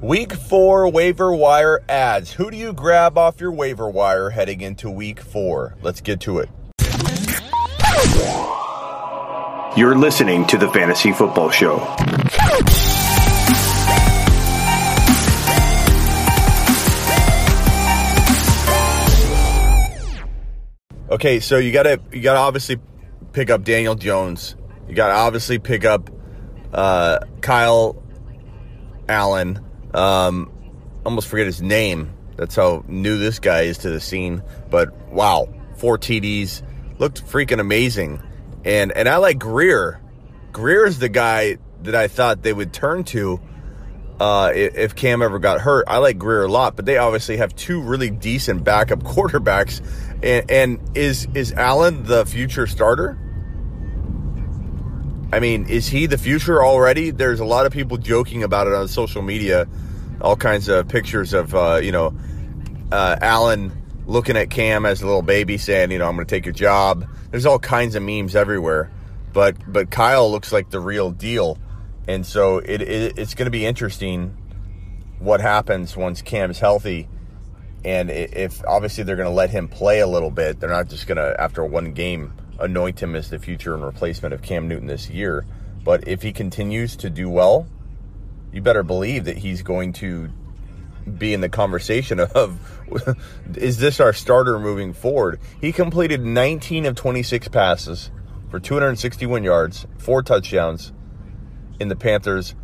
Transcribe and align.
Week 0.00 0.32
four 0.32 0.88
waiver 0.88 1.32
wire 1.34 1.82
ads. 1.88 2.32
Who 2.32 2.52
do 2.52 2.56
you 2.56 2.72
grab 2.72 3.18
off 3.18 3.40
your 3.40 3.50
waiver 3.50 3.90
wire 3.90 4.30
heading 4.30 4.60
into 4.60 4.88
week 4.88 5.18
four? 5.18 5.74
Let's 5.82 6.00
get 6.00 6.20
to 6.20 6.38
it. 6.38 6.48
You're 9.76 9.96
listening 9.96 10.46
to 10.46 10.56
the 10.56 10.70
Fantasy 10.72 11.10
Football 11.10 11.50
Show. 11.50 11.78
Okay, 21.10 21.40
so 21.40 21.58
you 21.58 21.72
gotta 21.72 22.00
you 22.12 22.20
gotta 22.20 22.38
obviously 22.38 22.76
pick 23.32 23.50
up 23.50 23.64
Daniel 23.64 23.96
Jones. 23.96 24.54
You 24.88 24.94
gotta 24.94 25.14
obviously 25.14 25.58
pick 25.58 25.84
up 25.84 26.08
uh, 26.72 27.18
Kyle 27.40 28.00
Allen. 29.08 29.64
Um, 29.94 30.52
almost 31.04 31.28
forget 31.28 31.46
his 31.46 31.62
name. 31.62 32.12
That's 32.36 32.54
how 32.54 32.84
new 32.86 33.18
this 33.18 33.38
guy 33.38 33.62
is 33.62 33.78
to 33.78 33.90
the 33.90 34.00
scene. 34.00 34.42
But 34.70 34.94
wow, 35.08 35.48
four 35.76 35.98
TDs 35.98 36.62
looked 36.98 37.24
freaking 37.24 37.60
amazing. 37.60 38.22
And 38.64 38.92
and 38.92 39.08
I 39.08 39.16
like 39.16 39.38
Greer. 39.38 40.00
Grier 40.52 40.86
is 40.86 40.98
the 40.98 41.08
guy 41.08 41.58
that 41.82 41.94
I 41.94 42.08
thought 42.08 42.42
they 42.42 42.52
would 42.52 42.72
turn 42.72 43.04
to 43.04 43.40
uh, 44.20 44.50
if 44.54 44.94
Cam 44.94 45.22
ever 45.22 45.38
got 45.38 45.60
hurt. 45.60 45.84
I 45.86 45.98
like 45.98 46.18
Grier 46.18 46.44
a 46.44 46.48
lot, 46.48 46.76
but 46.76 46.84
they 46.84 46.96
obviously 46.96 47.36
have 47.36 47.54
two 47.54 47.80
really 47.80 48.10
decent 48.10 48.64
backup 48.64 49.00
quarterbacks. 49.04 49.80
And, 50.22 50.50
and 50.50 50.96
is 50.96 51.28
is 51.34 51.52
Allen 51.52 52.04
the 52.04 52.26
future 52.26 52.66
starter? 52.66 53.18
I 55.32 55.40
mean, 55.40 55.66
is 55.68 55.88
he 55.88 56.06
the 56.06 56.18
future 56.18 56.64
already? 56.64 57.10
There's 57.10 57.40
a 57.40 57.44
lot 57.44 57.66
of 57.66 57.72
people 57.72 57.98
joking 57.98 58.42
about 58.42 58.66
it 58.66 58.72
on 58.72 58.88
social 58.88 59.22
media, 59.22 59.68
all 60.20 60.36
kinds 60.36 60.68
of 60.68 60.88
pictures 60.88 61.34
of 61.34 61.54
uh, 61.54 61.80
you 61.82 61.92
know 61.92 62.14
uh, 62.90 63.16
Allen 63.20 63.72
looking 64.06 64.36
at 64.36 64.50
Cam 64.50 64.86
as 64.86 65.02
a 65.02 65.06
little 65.06 65.22
baby, 65.22 65.58
saying, 65.58 65.90
you 65.90 65.98
know, 65.98 66.08
I'm 66.08 66.16
going 66.16 66.26
to 66.26 66.34
take 66.34 66.46
your 66.46 66.54
job. 66.54 67.06
There's 67.30 67.44
all 67.44 67.58
kinds 67.58 67.94
of 67.94 68.02
memes 68.02 68.34
everywhere, 68.34 68.90
but 69.32 69.56
but 69.70 69.90
Kyle 69.90 70.30
looks 70.30 70.50
like 70.50 70.70
the 70.70 70.80
real 70.80 71.10
deal, 71.10 71.58
and 72.06 72.24
so 72.24 72.58
it, 72.58 72.80
it 72.80 73.18
it's 73.18 73.34
going 73.34 73.46
to 73.46 73.50
be 73.50 73.66
interesting 73.66 74.36
what 75.18 75.40
happens 75.40 75.96
once 75.96 76.22
Cam's 76.22 76.58
healthy. 76.58 77.08
And 77.84 78.10
if 78.10 78.64
obviously 78.66 79.04
they're 79.04 79.16
going 79.16 79.28
to 79.28 79.34
let 79.34 79.50
him 79.50 79.68
play 79.68 80.00
a 80.00 80.06
little 80.06 80.30
bit, 80.30 80.58
they're 80.58 80.68
not 80.68 80.88
just 80.88 81.06
going 81.06 81.16
to, 81.16 81.40
after 81.40 81.64
one 81.64 81.92
game, 81.92 82.32
anoint 82.58 83.02
him 83.02 83.14
as 83.14 83.30
the 83.30 83.38
future 83.38 83.74
and 83.74 83.84
replacement 83.84 84.34
of 84.34 84.42
Cam 84.42 84.68
Newton 84.68 84.86
this 84.86 85.08
year. 85.08 85.46
But 85.84 86.06
if 86.08 86.22
he 86.22 86.32
continues 86.32 86.96
to 86.96 87.10
do 87.10 87.30
well, 87.30 87.66
you 88.52 88.60
better 88.60 88.82
believe 88.82 89.24
that 89.24 89.38
he's 89.38 89.62
going 89.62 89.92
to 89.94 90.30
be 91.16 91.32
in 91.32 91.40
the 91.40 91.48
conversation 91.48 92.20
of 92.34 92.58
is 93.54 93.78
this 93.78 94.00
our 94.00 94.12
starter 94.12 94.58
moving 94.58 94.92
forward? 94.92 95.40
He 95.60 95.72
completed 95.72 96.24
19 96.24 96.86
of 96.86 96.96
26 96.96 97.48
passes 97.48 98.10
for 98.50 98.58
261 98.58 99.44
yards, 99.44 99.86
four 99.98 100.22
touchdowns 100.22 100.92
in 101.78 101.88
the 101.88 101.96
Panthers 101.96 102.54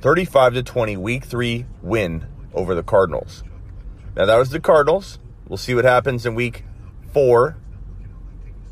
35 0.00 0.54
to 0.54 0.62
20 0.62 0.96
week 0.96 1.24
3 1.24 1.66
win 1.82 2.26
over 2.54 2.74
the 2.74 2.82
Cardinals. 2.82 3.42
Now, 4.16 4.26
that 4.26 4.36
was 4.36 4.50
the 4.50 4.60
Cardinals. 4.60 5.18
We'll 5.48 5.56
see 5.56 5.74
what 5.74 5.84
happens 5.84 6.26
in 6.26 6.34
week 6.34 6.64
four 7.12 7.56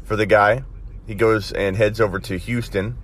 for 0.09 0.17
the 0.17 0.27
guy. 0.27 0.65
He 1.07 1.15
goes 1.15 1.53
and 1.53 1.77
heads 1.77 2.01
over 2.01 2.19
to 2.19 2.39
Houston. 2.39 2.97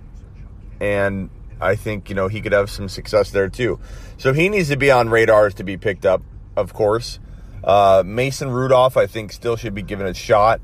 And 0.81 1.29
I 1.61 1.75
think, 1.75 2.09
you 2.09 2.15
know, 2.15 2.27
he 2.27 2.41
could 2.41 2.51
have 2.51 2.69
some 2.69 2.89
success 2.89 3.29
there 3.29 3.47
too. 3.47 3.79
So 4.17 4.33
he 4.33 4.49
needs 4.49 4.69
to 4.69 4.75
be 4.75 4.91
on 4.91 5.09
radars 5.09 5.53
to 5.55 5.63
be 5.63 5.77
picked 5.77 6.05
up, 6.05 6.23
of 6.57 6.73
course. 6.73 7.19
Uh, 7.63 8.03
Mason 8.05 8.49
Rudolph, 8.49 8.97
I 8.97 9.05
think, 9.05 9.31
still 9.31 9.55
should 9.55 9.75
be 9.75 9.83
given 9.83 10.07
a 10.07 10.13
shot 10.13 10.61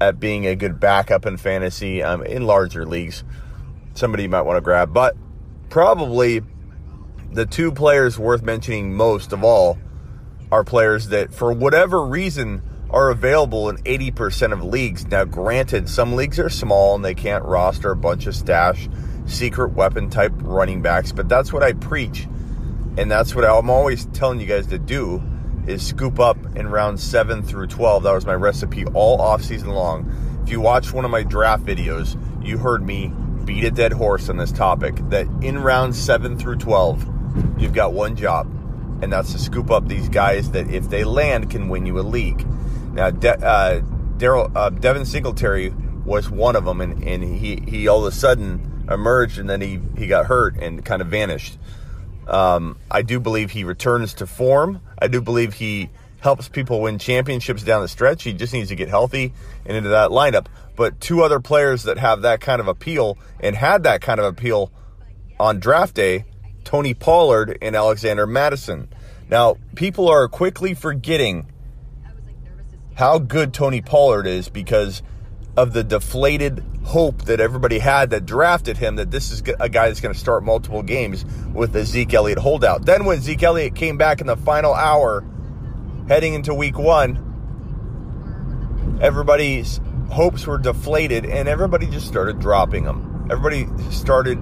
at 0.00 0.18
being 0.18 0.46
a 0.46 0.56
good 0.56 0.80
backup 0.80 1.26
in 1.26 1.36
fantasy 1.36 2.02
um, 2.02 2.22
in 2.22 2.46
larger 2.46 2.86
leagues. 2.86 3.22
Somebody 3.94 4.24
you 4.24 4.28
might 4.28 4.42
want 4.42 4.56
to 4.56 4.62
grab. 4.62 4.92
But 4.92 5.16
probably 5.68 6.42
the 7.32 7.46
two 7.46 7.70
players 7.70 8.18
worth 8.18 8.42
mentioning 8.42 8.94
most 8.94 9.32
of 9.32 9.44
all 9.44 9.78
are 10.50 10.64
players 10.64 11.08
that, 11.08 11.34
for 11.34 11.52
whatever 11.52 12.04
reason, 12.04 12.62
are 12.90 13.10
available 13.10 13.68
in 13.68 13.76
80% 13.78 14.52
of 14.52 14.62
leagues. 14.62 15.06
Now, 15.06 15.24
granted, 15.24 15.88
some 15.88 16.14
leagues 16.14 16.38
are 16.38 16.48
small 16.48 16.94
and 16.94 17.04
they 17.04 17.14
can't 17.14 17.44
roster 17.44 17.90
a 17.90 17.96
bunch 17.96 18.26
of 18.26 18.36
stash, 18.36 18.88
secret 19.26 19.72
weapon 19.72 20.10
type 20.10 20.32
running 20.36 20.82
backs, 20.82 21.12
but 21.12 21.28
that's 21.28 21.52
what 21.52 21.62
I 21.62 21.72
preach. 21.72 22.28
And 22.96 23.10
that's 23.10 23.34
what 23.34 23.44
I'm 23.44 23.70
always 23.70 24.06
telling 24.06 24.40
you 24.40 24.46
guys 24.46 24.66
to 24.68 24.78
do 24.78 25.22
is 25.66 25.84
scoop 25.84 26.20
up 26.20 26.38
in 26.56 26.68
round 26.68 27.00
7 27.00 27.42
through 27.42 27.66
12. 27.66 28.04
That 28.04 28.12
was 28.12 28.24
my 28.24 28.34
recipe 28.34 28.86
all 28.86 29.18
offseason 29.18 29.68
long. 29.68 30.40
If 30.44 30.50
you 30.50 30.60
watch 30.60 30.92
one 30.92 31.04
of 31.04 31.10
my 31.10 31.24
draft 31.24 31.64
videos, 31.64 32.16
you 32.44 32.56
heard 32.56 32.86
me 32.86 33.12
beat 33.44 33.64
a 33.64 33.70
dead 33.70 33.92
horse 33.92 34.28
on 34.28 34.36
this 34.36 34.52
topic 34.52 34.94
that 35.10 35.26
in 35.42 35.58
round 35.58 35.94
7 35.94 36.38
through 36.38 36.56
12, 36.56 37.58
you've 37.58 37.74
got 37.74 37.92
one 37.92 38.16
job 38.16 38.46
and 39.02 39.12
that's 39.12 39.32
to 39.32 39.38
scoop 39.38 39.70
up 39.70 39.88
these 39.88 40.08
guys 40.08 40.50
that, 40.52 40.70
if 40.70 40.88
they 40.88 41.04
land, 41.04 41.50
can 41.50 41.68
win 41.68 41.86
you 41.86 41.98
a 41.98 42.02
league. 42.02 42.46
Now, 42.96 43.10
De- 43.10 43.46
uh, 43.46 43.80
Daryl 44.16 44.50
uh, 44.56 44.70
Devin 44.70 45.04
Singletary 45.04 45.72
was 46.04 46.30
one 46.30 46.56
of 46.56 46.64
them, 46.64 46.80
and, 46.80 47.04
and 47.04 47.22
he 47.22 47.62
he 47.68 47.86
all 47.88 48.06
of 48.06 48.12
a 48.12 48.16
sudden 48.16 48.86
emerged, 48.90 49.38
and 49.38 49.48
then 49.48 49.60
he 49.60 49.80
he 49.98 50.06
got 50.06 50.26
hurt 50.26 50.56
and 50.56 50.82
kind 50.82 51.02
of 51.02 51.08
vanished. 51.08 51.58
Um, 52.26 52.78
I 52.90 53.02
do 53.02 53.20
believe 53.20 53.50
he 53.50 53.64
returns 53.64 54.14
to 54.14 54.26
form. 54.26 54.80
I 54.98 55.08
do 55.08 55.20
believe 55.20 55.54
he 55.54 55.90
helps 56.20 56.48
people 56.48 56.80
win 56.80 56.98
championships 56.98 57.62
down 57.62 57.82
the 57.82 57.88
stretch. 57.88 58.24
He 58.24 58.32
just 58.32 58.54
needs 58.54 58.70
to 58.70 58.74
get 58.74 58.88
healthy 58.88 59.32
and 59.66 59.76
into 59.76 59.90
that 59.90 60.10
lineup. 60.10 60.46
But 60.74 61.00
two 61.00 61.22
other 61.22 61.38
players 61.38 61.84
that 61.84 61.98
have 61.98 62.22
that 62.22 62.40
kind 62.40 62.60
of 62.60 62.66
appeal 62.66 63.18
and 63.38 63.54
had 63.54 63.82
that 63.82 64.00
kind 64.00 64.18
of 64.18 64.26
appeal 64.26 64.72
on 65.38 65.60
draft 65.60 65.94
day 65.94 66.24
Tony 66.64 66.94
Pollard 66.94 67.58
and 67.62 67.76
Alexander 67.76 68.26
Mattison. 68.26 68.88
Now, 69.28 69.56
people 69.74 70.08
are 70.08 70.26
quickly 70.26 70.74
forgetting 70.74 71.46
how 72.96 73.18
good 73.18 73.54
Tony 73.54 73.80
Pollard 73.82 74.26
is 74.26 74.48
because 74.48 75.02
of 75.56 75.72
the 75.72 75.84
deflated 75.84 76.64
hope 76.84 77.22
that 77.24 77.40
everybody 77.40 77.78
had 77.78 78.10
that 78.10 78.26
drafted 78.26 78.76
him 78.76 78.96
that 78.96 79.10
this 79.10 79.30
is 79.30 79.42
a 79.60 79.68
guy 79.68 79.88
that's 79.88 80.00
going 80.00 80.14
to 80.14 80.20
start 80.20 80.42
multiple 80.44 80.82
games 80.82 81.24
with 81.52 81.72
the 81.72 81.84
Zeke 81.84 82.14
Elliott 82.14 82.38
holdout. 82.38 82.86
Then 82.86 83.04
when 83.04 83.20
Zeke 83.20 83.42
Elliott 83.42 83.74
came 83.74 83.96
back 83.96 84.20
in 84.20 84.26
the 84.26 84.36
final 84.36 84.72
hour 84.72 85.24
heading 86.08 86.34
into 86.34 86.54
week 86.54 86.78
one, 86.78 87.22
everybody's 89.02 89.80
hopes 90.10 90.46
were 90.46 90.58
deflated 90.58 91.26
and 91.26 91.48
everybody 91.48 91.86
just 91.86 92.06
started 92.06 92.38
dropping 92.38 92.84
him. 92.84 93.28
Everybody 93.30 93.66
started 93.90 94.38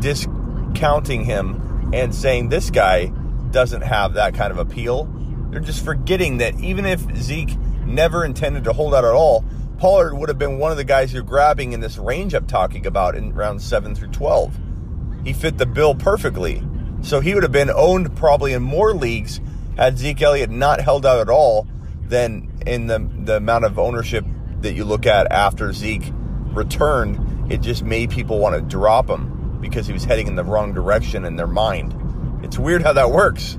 discounting 0.00 1.24
him 1.24 1.90
and 1.92 2.14
saying 2.14 2.48
this 2.48 2.70
guy 2.70 3.06
doesn't 3.50 3.82
have 3.82 4.14
that 4.14 4.34
kind 4.34 4.52
of 4.52 4.58
appeal. 4.58 5.12
They're 5.50 5.60
just 5.60 5.84
forgetting 5.84 6.38
that 6.38 6.58
even 6.60 6.86
if 6.86 7.00
Zeke 7.16 7.56
never 7.86 8.24
intended 8.24 8.64
to 8.64 8.72
hold 8.72 8.94
out 8.94 9.04
at 9.04 9.12
all, 9.12 9.44
Pollard 9.78 10.14
would 10.14 10.28
have 10.28 10.38
been 10.38 10.58
one 10.58 10.70
of 10.70 10.76
the 10.76 10.84
guys 10.84 11.12
you're 11.12 11.22
grabbing 11.22 11.72
in 11.72 11.80
this 11.80 11.98
range 11.98 12.34
I'm 12.34 12.46
talking 12.46 12.86
about 12.86 13.14
in 13.14 13.32
round 13.32 13.62
7 13.62 13.94
through 13.94 14.08
12. 14.08 14.58
He 15.24 15.32
fit 15.32 15.58
the 15.58 15.66
bill 15.66 15.94
perfectly. 15.94 16.62
So 17.00 17.20
he 17.20 17.34
would 17.34 17.44
have 17.44 17.52
been 17.52 17.70
owned 17.70 18.16
probably 18.16 18.52
in 18.52 18.62
more 18.62 18.92
leagues 18.92 19.40
had 19.76 19.96
Zeke 19.96 20.20
Elliott 20.20 20.50
not 20.50 20.80
held 20.80 21.06
out 21.06 21.20
at 21.20 21.28
all 21.28 21.68
than 22.02 22.50
in 22.66 22.88
the, 22.88 22.98
the 23.24 23.36
amount 23.36 23.64
of 23.64 23.78
ownership 23.78 24.24
that 24.60 24.72
you 24.72 24.84
look 24.84 25.06
at 25.06 25.30
after 25.30 25.72
Zeke 25.72 26.12
returned. 26.46 27.52
It 27.52 27.60
just 27.60 27.84
made 27.84 28.10
people 28.10 28.40
want 28.40 28.56
to 28.56 28.62
drop 28.62 29.08
him 29.08 29.60
because 29.60 29.86
he 29.86 29.92
was 29.92 30.04
heading 30.04 30.26
in 30.26 30.34
the 30.34 30.42
wrong 30.42 30.74
direction 30.74 31.24
in 31.24 31.36
their 31.36 31.46
mind. 31.46 31.94
It's 32.44 32.58
weird 32.58 32.82
how 32.82 32.92
that 32.94 33.10
works. 33.12 33.58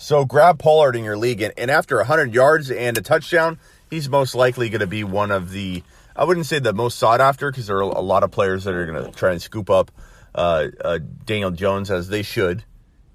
So 0.00 0.24
grab 0.24 0.58
Pollard 0.58 0.96
in 0.96 1.04
your 1.04 1.18
league, 1.18 1.42
and, 1.42 1.52
and 1.58 1.70
after 1.70 1.98
100 1.98 2.32
yards 2.32 2.70
and 2.70 2.96
a 2.96 3.02
touchdown, 3.02 3.58
he's 3.90 4.08
most 4.08 4.34
likely 4.34 4.70
going 4.70 4.80
to 4.80 4.86
be 4.86 5.04
one 5.04 5.30
of 5.30 5.50
the, 5.50 5.82
I 6.16 6.24
wouldn't 6.24 6.46
say 6.46 6.58
the 6.58 6.72
most 6.72 6.98
sought 6.98 7.20
after, 7.20 7.50
because 7.50 7.66
there 7.66 7.76
are 7.76 7.82
a 7.82 8.00
lot 8.00 8.22
of 8.22 8.30
players 8.30 8.64
that 8.64 8.72
are 8.72 8.86
going 8.86 9.04
to 9.04 9.12
try 9.12 9.32
and 9.32 9.42
scoop 9.42 9.68
up 9.68 9.92
uh, 10.34 10.68
uh, 10.82 11.00
Daniel 11.26 11.50
Jones, 11.50 11.90
as 11.90 12.08
they 12.08 12.22
should, 12.22 12.64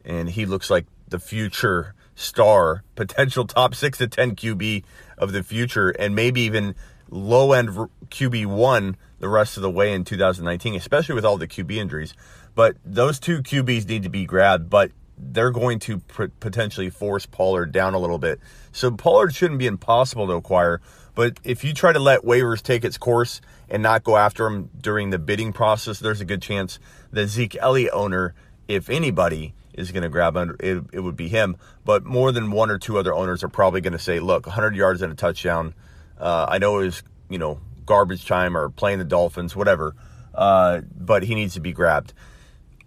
and 0.05 0.29
he 0.29 0.45
looks 0.45 0.69
like 0.69 0.85
the 1.07 1.17
future 1.17 1.95
star, 2.13 2.83
potential 2.93 3.47
top 3.47 3.73
six 3.73 3.97
to 3.97 4.07
10 4.07 4.35
QB 4.35 4.83
of 5.17 5.31
the 5.31 5.41
future, 5.41 5.89
and 5.89 6.13
maybe 6.13 6.41
even 6.41 6.75
low 7.09 7.53
end 7.53 7.69
QB 8.09 8.45
one 8.45 8.95
the 9.17 9.27
rest 9.27 9.57
of 9.57 9.63
the 9.63 9.71
way 9.71 9.91
in 9.91 10.03
2019, 10.03 10.75
especially 10.75 11.15
with 11.15 11.25
all 11.25 11.37
the 11.37 11.47
QB 11.47 11.77
injuries. 11.77 12.13
But 12.53 12.77
those 12.85 13.19
two 13.19 13.41
QBs 13.41 13.87
need 13.87 14.03
to 14.03 14.09
be 14.09 14.25
grabbed, 14.25 14.69
but 14.69 14.91
they're 15.17 15.51
going 15.51 15.79
to 15.79 15.99
pr- 15.99 16.25
potentially 16.39 16.89
force 16.89 17.25
Pollard 17.25 17.71
down 17.71 17.93
a 17.93 17.99
little 17.99 18.17
bit. 18.17 18.39
So 18.71 18.91
Pollard 18.91 19.33
shouldn't 19.33 19.59
be 19.59 19.67
impossible 19.67 20.27
to 20.27 20.33
acquire, 20.33 20.81
but 21.13 21.39
if 21.43 21.63
you 21.63 21.73
try 21.73 21.93
to 21.93 21.99
let 21.99 22.21
waivers 22.21 22.61
take 22.61 22.83
its 22.83 22.97
course 22.97 23.41
and 23.69 23.81
not 23.81 24.03
go 24.03 24.17
after 24.17 24.45
him 24.45 24.69
during 24.79 25.09
the 25.09 25.19
bidding 25.19 25.53
process, 25.53 25.99
there's 25.99 26.21
a 26.21 26.25
good 26.25 26.41
chance 26.41 26.79
that 27.11 27.27
Zeke 27.27 27.57
Elliott 27.59 27.93
owner, 27.93 28.33
if 28.67 28.89
anybody, 28.89 29.53
is 29.73 29.91
going 29.91 30.03
to 30.03 30.09
grab 30.09 30.37
under 30.37 30.55
it, 30.59 30.83
it 30.93 30.99
would 30.99 31.15
be 31.15 31.27
him. 31.27 31.57
But 31.83 32.05
more 32.05 32.31
than 32.31 32.51
one 32.51 32.69
or 32.69 32.77
two 32.77 32.97
other 32.97 33.13
owners 33.13 33.43
are 33.43 33.49
probably 33.49 33.81
going 33.81 33.93
to 33.93 33.99
say, 33.99 34.19
look, 34.19 34.45
100 34.45 34.75
yards 34.75 35.01
and 35.01 35.11
a 35.11 35.15
touchdown. 35.15 35.73
Uh, 36.19 36.45
I 36.49 36.57
know 36.57 36.79
it 36.79 36.85
was, 36.85 37.03
you 37.29 37.37
know, 37.37 37.59
garbage 37.85 38.25
time 38.25 38.57
or 38.57 38.69
playing 38.69 38.99
the 38.99 39.05
Dolphins, 39.05 39.55
whatever, 39.55 39.95
uh, 40.33 40.81
but 40.97 41.23
he 41.23 41.35
needs 41.35 41.53
to 41.55 41.59
be 41.59 41.71
grabbed. 41.71 42.13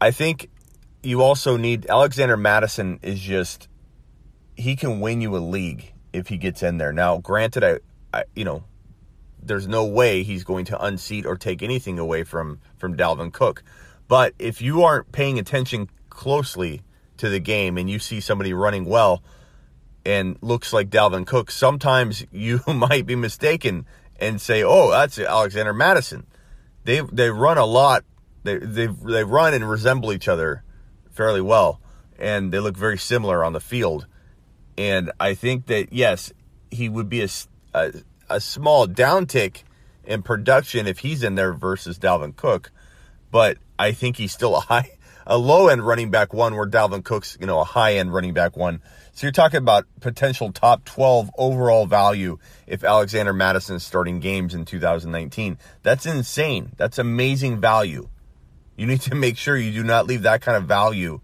I 0.01 0.11
think 0.11 0.51
you 1.03 1.23
also 1.23 1.57
need 1.57 1.87
Alexander 1.89 2.37
Mattison 2.37 2.99
is 3.03 3.21
just 3.21 3.69
he 4.57 4.75
can 4.75 5.01
win 5.01 5.21
you 5.21 5.37
a 5.37 5.39
league 5.39 5.93
if 6.13 6.29
he 6.29 6.37
gets 6.37 6.63
in 6.63 6.79
there. 6.79 6.93
Now, 6.93 7.19
granted, 7.19 7.65
I, 7.65 7.79
I 8.13 8.25
you 8.35 8.45
know, 8.45 8.65
there's 9.41 9.69
no 9.69 9.85
way 9.85 10.23
he's 10.23 10.45
going 10.45 10.65
to 10.67 10.85
unseat 10.85 11.25
or 11.27 11.37
take 11.37 11.63
anything 11.63 11.99
away 11.99 12.25
from 12.25 12.61
from 12.77 12.97
Dalvin 12.97 13.33
Cook. 13.33 13.63
But 14.09 14.35
if 14.39 14.61
you 14.61 14.83
aren't 14.83 15.13
paying 15.13 15.39
attention 15.39 15.89
closely 16.09 16.83
to 17.19 17.29
the 17.29 17.41
game 17.41 17.79
and 17.79 17.89
you 17.89 17.99
see 17.99 18.21
somebody 18.21 18.53
running 18.53 18.85
well 18.85 19.23
and 20.05 20.37
looks 20.41 20.73
like 20.73 20.89
Dalvin 20.91 21.27
Cook, 21.27 21.51
sometimes 21.51 22.27
you 22.33 22.61
might 22.67 23.07
be 23.07 23.15
mistaken 23.15 23.87
and 24.19 24.41
say, 24.41 24.65
"Oh, 24.65 24.91
that's 24.91 25.19
Alexander 25.19 25.73
Mattison." 25.73 26.27
They 26.83 27.01
they 27.13 27.31
run 27.31 27.59
a 27.59 27.67
lot. 27.67 28.05
They 28.43 28.59
they 28.59 28.87
they 28.87 29.23
run 29.23 29.55
and 29.55 29.69
resemble 29.69 30.13
each 30.13 30.27
other 30.27 30.65
fairly 31.19 31.41
well, 31.41 31.81
and 32.17 32.53
they 32.53 32.61
look 32.61 32.77
very 32.77 32.97
similar 32.97 33.43
on 33.43 33.53
the 33.53 33.61
field. 33.61 34.07
And 34.79 35.11
I 35.19 35.35
think 35.35 35.67
that 35.67 35.93
yes, 35.93 36.33
he 36.71 36.89
would 36.89 37.09
be 37.09 37.23
a 37.23 37.29
a, 37.75 37.93
a 38.31 38.41
small 38.41 38.87
downtick 38.87 39.65
in 40.05 40.23
production 40.23 40.87
if 40.87 41.01
he's 41.01 41.25
in 41.25 41.35
there 41.35 41.53
versus 41.53 41.99
Dalvin 41.99 42.37
Cook, 42.37 42.71
but 43.33 43.59
I 43.79 43.91
think 43.91 44.17
he's 44.17 44.33
still 44.33 44.57
a 44.57 44.61
high 44.73 44.93
a 45.27 45.37
low 45.37 45.69
end 45.69 45.87
running 45.87 46.11
back 46.11 46.33
one 46.33 46.55
where 46.55 46.67
Dalvin 46.67 47.05
Cook's, 47.05 47.37
you 47.39 47.47
know, 47.47 47.61
a 47.61 47.65
high 47.65 47.97
end 47.97 48.15
running 48.15 48.33
back 48.33 48.57
one. 48.57 48.81
So 49.13 49.27
you're 49.27 49.33
talking 49.33 49.59
about 49.59 49.85
potential 50.01 50.53
top 50.53 50.85
12 50.85 51.31
overall 51.37 51.87
value 51.87 52.39
if 52.67 52.83
Alexander 52.83 53.33
Mattison 53.35 53.77
is 53.77 53.85
starting 53.85 54.21
games 54.21 54.55
in 54.55 54.65
2019. 54.65 55.59
That's 55.83 56.07
insane. 56.07 56.73
That's 56.77 56.99
amazing 56.99 57.61
value. 57.61 58.09
You 58.79 58.87
need 58.87 59.01
to 59.03 59.17
make 59.17 59.37
sure 59.37 59.57
you 59.57 59.73
do 59.73 59.83
not 59.83 60.07
leave 60.07 60.23
that 60.23 60.41
kind 60.41 60.57
of 60.57 60.65
value 60.65 61.21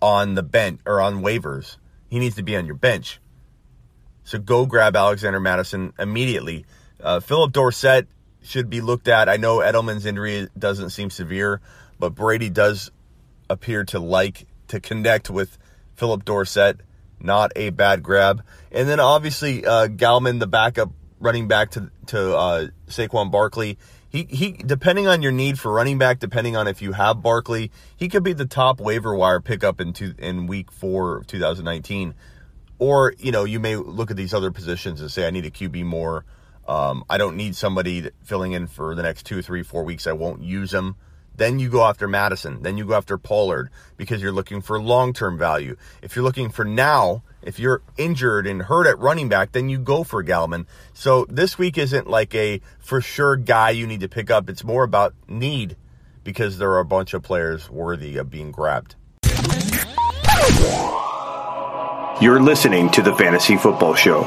on 0.00 0.34
the 0.34 0.42
bench 0.42 0.80
or 0.86 1.02
on 1.02 1.22
waivers. 1.22 1.76
He 2.08 2.18
needs 2.18 2.36
to 2.36 2.42
be 2.42 2.56
on 2.56 2.64
your 2.64 2.76
bench. 2.76 3.20
So 4.24 4.38
go 4.38 4.64
grab 4.64 4.96
Alexander 4.96 5.38
Mattison 5.38 5.92
immediately. 5.98 6.64
Uh, 6.98 7.20
Phillip 7.20 7.52
Dorsett 7.52 8.08
should 8.42 8.70
be 8.70 8.80
looked 8.80 9.06
at. 9.06 9.28
I 9.28 9.36
know 9.36 9.58
Edelman's 9.58 10.06
injury 10.06 10.48
doesn't 10.58 10.90
seem 10.90 11.10
severe, 11.10 11.60
but 11.98 12.14
Brady 12.14 12.48
does 12.48 12.90
appear 13.50 13.84
to 13.84 13.98
like 13.98 14.46
to 14.68 14.80
connect 14.80 15.28
with 15.28 15.58
Philip 15.94 16.24
Dorsett. 16.24 16.80
Not 17.20 17.52
a 17.54 17.68
bad 17.68 18.02
grab. 18.02 18.42
And 18.72 18.88
then 18.88 18.98
obviously 18.98 19.66
uh, 19.66 19.88
Gallman, 19.88 20.40
the 20.40 20.46
backup 20.46 20.90
running 21.20 21.48
back 21.48 21.72
to 21.72 21.90
to 22.06 22.34
uh, 22.34 22.66
Saquon 22.86 23.30
Barkley. 23.30 23.76
He 24.10 24.26
he 24.30 24.52
depending 24.52 25.06
on 25.06 25.22
your 25.22 25.32
need 25.32 25.58
for 25.58 25.72
running 25.72 25.98
back, 25.98 26.18
depending 26.18 26.56
on 26.56 26.66
if 26.66 26.80
you 26.80 26.92
have 26.92 27.22
Barkley, 27.22 27.70
he 27.96 28.08
could 28.08 28.22
be 28.22 28.32
the 28.32 28.46
top 28.46 28.80
waiver 28.80 29.14
wire 29.14 29.40
pickup 29.40 29.80
in 29.80 29.92
two, 29.92 30.14
in 30.18 30.46
week 30.46 30.72
four 30.72 31.18
of 31.18 31.26
2019. 31.26 32.14
Or 32.78 33.12
you 33.18 33.32
know 33.32 33.44
you 33.44 33.60
may 33.60 33.76
look 33.76 34.10
at 34.10 34.16
these 34.16 34.32
other 34.32 34.50
positions 34.50 35.00
and 35.00 35.10
say 35.10 35.26
I 35.26 35.30
need 35.30 35.44
a 35.44 35.50
QB 35.50 35.84
more. 35.84 36.24
Um, 36.66 37.04
I 37.08 37.16
don't 37.18 37.36
need 37.36 37.56
somebody 37.56 38.10
filling 38.24 38.52
in 38.52 38.66
for 38.66 38.94
the 38.94 39.02
next 39.02 39.24
two, 39.24 39.40
three, 39.42 39.62
four 39.62 39.84
weeks. 39.84 40.06
I 40.06 40.12
won't 40.12 40.42
use 40.42 40.70
them. 40.70 40.96
Then 41.38 41.60
you 41.60 41.70
go 41.70 41.84
after 41.84 42.08
Mattison. 42.08 42.62
Then 42.62 42.76
you 42.76 42.84
go 42.84 42.94
after 42.94 43.16
Pollard 43.16 43.70
because 43.96 44.20
you're 44.20 44.32
looking 44.32 44.60
for 44.60 44.80
long 44.80 45.12
term 45.12 45.38
value. 45.38 45.76
If 46.02 46.16
you're 46.16 46.24
looking 46.24 46.50
for 46.50 46.64
now, 46.64 47.22
if 47.42 47.60
you're 47.60 47.80
injured 47.96 48.48
and 48.48 48.60
hurt 48.60 48.88
at 48.88 48.98
running 48.98 49.28
back, 49.28 49.52
then 49.52 49.68
you 49.68 49.78
go 49.78 50.02
for 50.02 50.24
Gallman. 50.24 50.66
So 50.94 51.26
this 51.28 51.56
week 51.56 51.78
isn't 51.78 52.10
like 52.10 52.34
a 52.34 52.60
for 52.80 53.00
sure 53.00 53.36
guy 53.36 53.70
you 53.70 53.86
need 53.86 54.00
to 54.00 54.08
pick 54.08 54.32
up. 54.32 54.50
It's 54.50 54.64
more 54.64 54.82
about 54.82 55.14
need 55.28 55.76
because 56.24 56.58
there 56.58 56.72
are 56.72 56.80
a 56.80 56.84
bunch 56.84 57.14
of 57.14 57.22
players 57.22 57.70
worthy 57.70 58.16
of 58.16 58.28
being 58.30 58.50
grabbed. 58.50 58.96
You're 62.20 62.42
listening 62.42 62.90
to 62.90 63.00
the 63.00 63.14
Fantasy 63.16 63.56
Football 63.56 63.94
Show. 63.94 64.24